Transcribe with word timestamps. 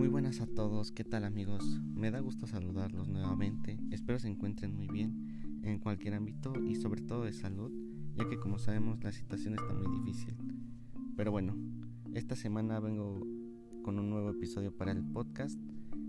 Muy 0.00 0.08
buenas 0.08 0.40
a 0.40 0.46
todos, 0.46 0.92
¿qué 0.92 1.04
tal 1.04 1.24
amigos? 1.24 1.78
Me 1.94 2.10
da 2.10 2.20
gusto 2.20 2.46
saludarlos 2.46 3.10
nuevamente, 3.10 3.78
espero 3.90 4.18
se 4.18 4.28
encuentren 4.28 4.74
muy 4.74 4.88
bien 4.88 5.60
en 5.62 5.78
cualquier 5.78 6.14
ámbito 6.14 6.54
y 6.58 6.76
sobre 6.76 7.02
todo 7.02 7.24
de 7.24 7.34
salud, 7.34 7.70
ya 8.16 8.26
que 8.26 8.38
como 8.38 8.58
sabemos 8.58 9.04
la 9.04 9.12
situación 9.12 9.56
está 9.56 9.74
muy 9.74 9.98
difícil. 9.98 10.34
Pero 11.18 11.32
bueno, 11.32 11.54
esta 12.14 12.34
semana 12.34 12.80
vengo 12.80 13.20
con 13.82 13.98
un 13.98 14.08
nuevo 14.08 14.30
episodio 14.30 14.74
para 14.74 14.92
el 14.92 15.04
podcast. 15.04 15.60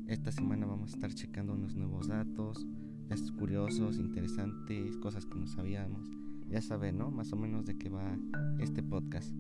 Esta 0.08 0.32
semana 0.32 0.66
vamos 0.66 0.94
a 0.94 0.96
estar 0.96 1.14
checando 1.14 1.52
unos 1.52 1.76
nuevos 1.76 2.08
datos, 2.08 2.66
datos 3.10 3.34
curiosos, 3.34 3.98
interesantes, 3.98 4.96
cosas 5.00 5.26
que 5.26 5.36
no 5.36 5.48
sabíamos. 5.48 6.10
Ya 6.48 6.62
saben, 6.62 6.98
¿no? 6.98 7.12
Más 7.12 7.34
o 7.34 7.36
menos 7.36 7.66
de 7.66 7.78
qué 7.78 7.90
va 7.90 8.18
este 8.58 8.84
podcast. 8.84 9.36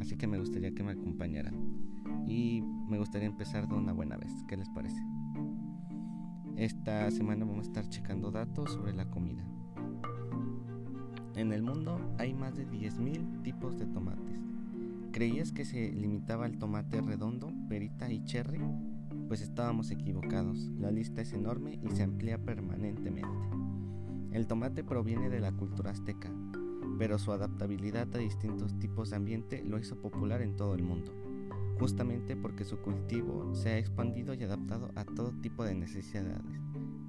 Así 0.00 0.16
que 0.16 0.26
me 0.26 0.38
gustaría 0.38 0.74
que 0.74 0.82
me 0.82 0.92
acompañaran. 0.92 1.54
Y 2.26 2.62
me 2.88 2.98
gustaría 2.98 3.28
empezar 3.28 3.68
de 3.68 3.74
una 3.74 3.92
buena 3.92 4.16
vez. 4.16 4.32
¿Qué 4.48 4.56
les 4.56 4.68
parece? 4.70 5.00
Esta 6.56 7.10
semana 7.10 7.44
vamos 7.44 7.66
a 7.66 7.68
estar 7.68 7.88
checando 7.88 8.30
datos 8.30 8.72
sobre 8.72 8.92
la 8.92 9.10
comida. 9.10 9.44
En 11.34 11.52
el 11.52 11.62
mundo 11.62 12.00
hay 12.18 12.32
más 12.32 12.54
de 12.56 12.66
10.000 12.68 13.42
tipos 13.42 13.76
de 13.76 13.86
tomates. 13.86 14.40
¿Creías 15.10 15.52
que 15.52 15.64
se 15.64 15.92
limitaba 15.92 16.44
al 16.44 16.58
tomate 16.58 17.00
redondo, 17.00 17.52
perita 17.68 18.12
y 18.12 18.24
cherry? 18.24 18.60
Pues 19.28 19.40
estábamos 19.40 19.90
equivocados. 19.90 20.58
La 20.78 20.90
lista 20.90 21.22
es 21.22 21.32
enorme 21.32 21.80
y 21.82 21.90
se 21.90 22.04
amplía 22.04 22.38
permanentemente. 22.38 23.48
El 24.32 24.46
tomate 24.46 24.84
proviene 24.84 25.28
de 25.28 25.40
la 25.40 25.52
cultura 25.52 25.90
azteca, 25.90 26.30
pero 26.98 27.18
su 27.18 27.32
adaptabilidad 27.32 28.08
a 28.14 28.18
distintos 28.18 28.78
tipos 28.78 29.10
de 29.10 29.16
ambiente 29.16 29.62
lo 29.64 29.78
hizo 29.78 30.00
popular 30.00 30.42
en 30.42 30.56
todo 30.56 30.74
el 30.74 30.82
mundo, 30.82 31.12
justamente 31.78 32.36
porque 32.36 32.64
su 32.64 32.78
cultivo 32.78 33.54
se 33.54 33.70
ha 33.70 33.78
expandido 33.78 34.34
y 34.34 34.42
adaptado 34.42 34.90
a 34.94 35.04
todo 35.04 35.32
tipo 35.40 35.64
de 35.64 35.74
necesidades. 35.74 36.60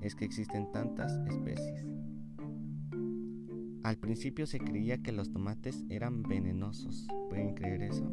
Es 0.01 0.15
que 0.15 0.25
existen 0.25 0.71
tantas 0.71 1.11
especies. 1.27 1.85
Al 3.83 3.97
principio 3.97 4.47
se 4.47 4.59
creía 4.59 5.03
que 5.03 5.11
los 5.11 5.31
tomates 5.31 5.85
eran 5.89 6.23
venenosos. 6.23 7.07
¿Pueden 7.29 7.53
creer 7.53 7.83
eso? 7.83 8.11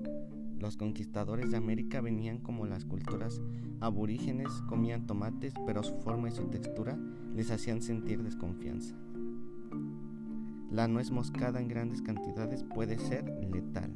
Los 0.59 0.77
conquistadores 0.77 1.51
de 1.51 1.57
América 1.57 2.01
venían 2.01 2.39
como 2.39 2.67
las 2.67 2.85
culturas 2.85 3.41
aborígenes, 3.81 4.49
comían 4.69 5.07
tomates, 5.07 5.55
pero 5.67 5.83
su 5.83 5.97
forma 5.97 6.29
y 6.29 6.33
su 6.33 6.45
textura 6.49 6.99
les 7.35 7.51
hacían 7.51 7.81
sentir 7.83 8.23
desconfianza. 8.23 8.95
La 10.73 10.89
nuez 10.89 11.11
moscada 11.11 11.61
en 11.61 11.69
grandes 11.69 12.01
cantidades 12.01 12.65
puede 12.65 12.99
ser 12.99 13.27
letal. 13.53 13.93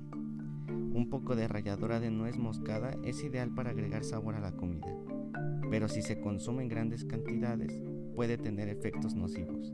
Un 0.69 1.09
poco 1.09 1.35
de 1.35 1.49
ralladura 1.49 2.01
de 2.01 2.11
nuez 2.11 2.37
moscada 2.37 2.95
es 3.03 3.25
ideal 3.25 3.55
para 3.55 3.71
agregar 3.71 4.05
sabor 4.05 4.35
a 4.35 4.41
la 4.41 4.53
comida, 4.53 4.95
pero 5.71 5.89
si 5.89 6.03
se 6.03 6.21
consume 6.21 6.65
en 6.65 6.69
grandes 6.69 7.07
cantidades 7.07 7.73
puede 8.15 8.37
tener 8.37 8.69
efectos 8.69 9.15
nocivos. 9.15 9.73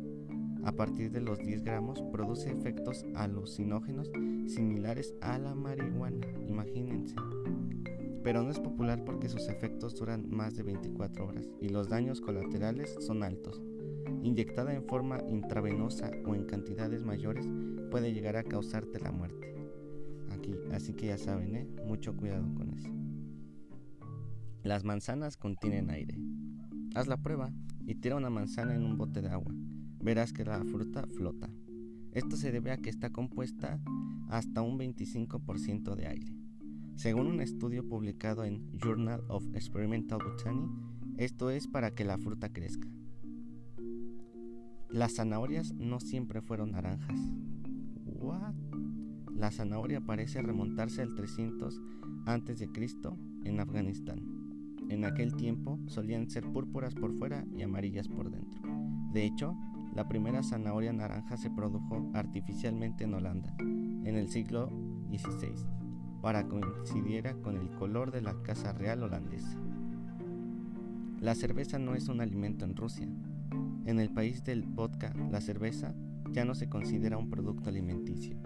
A 0.62 0.70
partir 0.70 1.10
de 1.10 1.20
los 1.20 1.40
10 1.40 1.64
gramos 1.64 2.00
produce 2.12 2.52
efectos 2.52 3.04
alucinógenos 3.16 4.12
similares 4.46 5.12
a 5.20 5.38
la 5.38 5.56
marihuana, 5.56 6.24
imagínense. 6.46 7.16
Pero 8.22 8.44
no 8.44 8.50
es 8.52 8.60
popular 8.60 9.04
porque 9.04 9.28
sus 9.28 9.48
efectos 9.48 9.96
duran 9.96 10.30
más 10.30 10.54
de 10.54 10.62
24 10.62 11.26
horas 11.26 11.50
y 11.60 11.68
los 11.68 11.88
daños 11.88 12.20
colaterales 12.20 12.94
son 13.00 13.24
altos. 13.24 13.60
Inyectada 14.22 14.74
en 14.74 14.84
forma 14.84 15.20
intravenosa 15.28 16.10
o 16.26 16.34
en 16.34 16.44
cantidades 16.44 17.04
mayores 17.04 17.48
puede 17.90 18.12
llegar 18.12 18.36
a 18.36 18.44
causarte 18.44 19.00
la 19.00 19.12
muerte. 19.12 19.54
Aquí, 20.30 20.54
así 20.72 20.94
que 20.94 21.06
ya 21.06 21.18
saben, 21.18 21.56
¿eh? 21.56 21.68
mucho 21.86 22.16
cuidado 22.16 22.52
con 22.54 22.70
eso. 22.70 22.90
Las 24.62 24.84
manzanas 24.84 25.36
contienen 25.36 25.90
aire. 25.90 26.18
Haz 26.94 27.08
la 27.08 27.16
prueba 27.16 27.52
y 27.86 27.96
tira 27.96 28.16
una 28.16 28.30
manzana 28.30 28.74
en 28.74 28.84
un 28.84 28.96
bote 28.96 29.22
de 29.22 29.28
agua. 29.28 29.52
Verás 30.00 30.32
que 30.32 30.44
la 30.44 30.64
fruta 30.64 31.06
flota. 31.16 31.50
Esto 32.12 32.36
se 32.36 32.52
debe 32.52 32.70
a 32.70 32.76
que 32.76 32.90
está 32.90 33.10
compuesta 33.10 33.80
hasta 34.28 34.62
un 34.62 34.78
25% 34.78 35.94
de 35.94 36.06
aire. 36.06 36.32
Según 36.96 37.26
un 37.26 37.40
estudio 37.40 37.88
publicado 37.88 38.44
en 38.44 38.70
Journal 38.78 39.22
of 39.28 39.44
Experimental 39.54 40.18
Botany, 40.22 40.68
esto 41.16 41.50
es 41.50 41.66
para 41.66 41.94
que 41.94 42.04
la 42.04 42.18
fruta 42.18 42.50
crezca. 42.52 42.88
Las 44.92 45.14
zanahorias 45.14 45.72
no 45.72 46.00
siempre 46.00 46.42
fueron 46.42 46.72
naranjas. 46.72 47.18
What? 48.04 48.52
La 49.34 49.50
zanahoria 49.50 50.02
parece 50.02 50.42
remontarse 50.42 51.00
al 51.00 51.14
300 51.14 51.80
a.C. 52.26 52.68
en 53.44 53.58
Afganistán. 53.58 54.20
En 54.90 55.06
aquel 55.06 55.34
tiempo 55.34 55.80
solían 55.86 56.28
ser 56.28 56.44
púrpuras 56.52 56.94
por 56.94 57.16
fuera 57.18 57.46
y 57.56 57.62
amarillas 57.62 58.06
por 58.06 58.30
dentro. 58.30 58.60
De 59.14 59.24
hecho, 59.24 59.56
la 59.94 60.08
primera 60.08 60.42
zanahoria 60.42 60.92
naranja 60.92 61.38
se 61.38 61.48
produjo 61.48 62.10
artificialmente 62.12 63.04
en 63.04 63.14
Holanda 63.14 63.54
en 63.58 64.16
el 64.16 64.28
siglo 64.28 64.68
XVI 65.08 65.54
para 66.20 66.46
coincidiera 66.46 67.32
con 67.36 67.56
el 67.56 67.70
color 67.70 68.10
de 68.10 68.20
la 68.20 68.42
Casa 68.42 68.72
Real 68.72 69.02
holandesa. 69.02 69.58
La 71.18 71.34
cerveza 71.34 71.78
no 71.78 71.94
es 71.94 72.08
un 72.08 72.20
alimento 72.20 72.66
en 72.66 72.76
Rusia, 72.76 73.08
en 73.86 74.00
el 74.00 74.10
país 74.10 74.44
del 74.44 74.62
vodka, 74.62 75.12
la 75.30 75.40
cerveza 75.40 75.94
ya 76.30 76.44
no 76.44 76.54
se 76.54 76.68
considera 76.68 77.18
un 77.18 77.30
producto 77.30 77.68
alimenticio. 77.68 78.36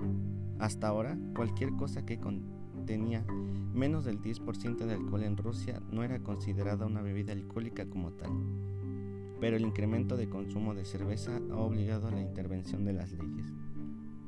Hasta 0.59 0.89
ahora, 0.89 1.19
cualquier 1.35 1.73
cosa 1.73 2.05
que 2.05 2.19
contenía 2.19 3.25
menos 3.75 4.05
del 4.05 4.21
10% 4.21 4.87
de 4.87 4.95
alcohol 4.95 5.23
en 5.23 5.37
Rusia 5.37 5.83
no 5.91 6.03
era 6.03 6.21
considerada 6.21 6.87
una 6.87 7.03
bebida 7.03 7.33
alcohólica 7.33 7.87
como 7.87 8.13
tal. 8.13 8.31
Pero 9.41 9.57
el 9.57 9.67
incremento 9.67 10.17
de 10.17 10.31
consumo 10.31 10.75
de 10.75 10.85
cerveza 10.85 11.39
ha 11.51 11.59
obligado 11.59 12.09
a 12.09 12.13
la 12.13 12.23
intervención 12.23 12.85
de 12.85 12.95
las 12.95 13.13
leyes. 13.13 13.53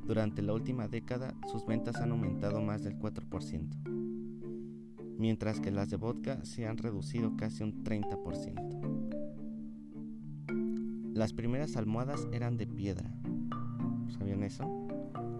Durante 0.04 0.42
la 0.42 0.52
última 0.52 0.88
década, 0.88 1.34
sus 1.50 1.66
ventas 1.66 1.96
han 1.96 2.12
aumentado 2.12 2.62
más 2.62 2.82
del 2.82 2.98
4%, 2.98 5.16
mientras 5.18 5.60
que 5.60 5.70
las 5.70 5.90
de 5.90 5.96
vodka 5.96 6.44
se 6.44 6.66
han 6.66 6.78
reducido 6.78 7.36
casi 7.36 7.62
un 7.62 7.84
30%. 7.84 9.17
Las 11.18 11.32
primeras 11.32 11.76
almohadas 11.76 12.28
eran 12.30 12.56
de 12.56 12.68
piedra. 12.68 13.10
¿Sabían 14.16 14.44
eso? 14.44 14.64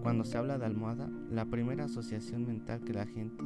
Cuando 0.03 0.25
se 0.25 0.37
habla 0.37 0.57
de 0.57 0.65
almohada, 0.65 1.09
la 1.31 1.45
primera 1.45 1.85
asociación 1.85 2.45
mental 2.45 2.81
que 2.81 2.91
la 2.91 3.05
gente 3.05 3.45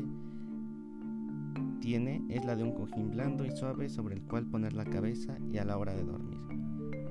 tiene 1.80 2.24
es 2.30 2.44
la 2.44 2.56
de 2.56 2.64
un 2.64 2.72
cojín 2.72 3.12
blando 3.12 3.46
y 3.46 3.52
suave 3.52 3.88
sobre 3.88 4.16
el 4.16 4.24
cual 4.24 4.48
poner 4.48 4.74
la 4.74 4.84
cabeza 4.84 5.38
y 5.52 5.60
a 5.60 5.64
la 5.64 5.78
hora 5.78 5.94
de 5.94 6.06
dormir. 6.06 6.40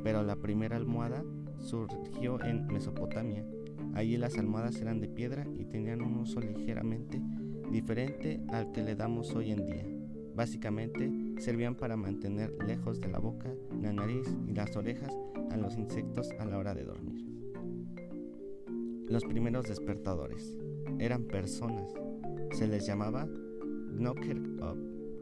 Pero 0.03 0.25
la 0.25 0.34
primera 0.34 0.77
almohada 0.77 1.22
surgió 1.60 2.43
en 2.43 2.66
Mesopotamia. 2.66 3.47
Allí 3.94 4.16
las 4.16 4.37
almohadas 4.37 4.81
eran 4.81 4.99
de 4.99 5.06
piedra 5.06 5.47
y 5.56 5.66
tenían 5.66 6.03
un 6.03 6.16
uso 6.16 6.41
ligeramente 6.41 7.22
diferente 7.71 8.43
al 8.49 8.72
que 8.72 8.83
le 8.83 8.97
damos 8.97 9.33
hoy 9.37 9.53
en 9.53 9.66
día. 9.66 10.01
Básicamente 10.34 11.10
servían 11.38 11.75
para 11.75 11.97
mantener 11.97 12.53
lejos 12.66 13.00
de 13.00 13.09
la 13.09 13.19
boca, 13.19 13.53
la 13.81 13.93
nariz 13.93 14.26
y 14.47 14.53
las 14.53 14.75
orejas 14.76 15.12
a 15.50 15.56
los 15.56 15.76
insectos 15.76 16.31
a 16.38 16.44
la 16.44 16.59
hora 16.59 16.75
de 16.75 16.84
dormir. 16.84 17.26
Los 19.09 19.25
primeros 19.25 19.66
despertadores 19.66 20.56
eran 20.98 21.25
personas. 21.25 21.92
Se 22.53 22.66
les 22.66 22.87
llamaba 22.87 23.26
knocker 23.91 24.38
up 24.62 24.78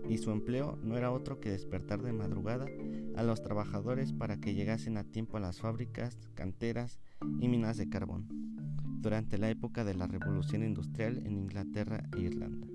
y 0.09 0.19
su 0.19 0.31
empleo 0.31 0.79
no 0.83 0.97
era 0.97 1.13
otro 1.13 1.41
que 1.41 1.51
despertar 1.51 2.03
de 2.03 2.13
madrugada 2.13 2.67
a 3.17 3.23
los 3.23 3.43
trabajadores 3.43 4.13
para 4.13 4.39
que 4.39 4.55
llegasen 4.55 4.97
a 4.97 5.05
tiempo 5.05 5.37
a 5.37 5.41
las 5.41 5.61
fábricas, 5.61 6.19
canteras 6.35 7.01
y 7.41 7.49
minas 7.49 7.77
de 7.77 7.89
carbón 7.89 8.29
durante 9.01 9.39
la 9.39 9.51
época 9.51 9.85
de 9.85 9.95
la 9.95 10.07
revolución 10.07 10.63
industrial 10.63 11.19
en 11.25 11.39
Inglaterra 11.39 12.05
e 12.17 12.21
Irlanda. 12.21 12.70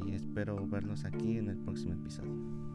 y 0.06 0.12
espero 0.12 0.66
verlos 0.66 1.06
aquí 1.06 1.38
en 1.38 1.48
el 1.48 1.56
próximo 1.56 1.94
episodio. 1.94 2.69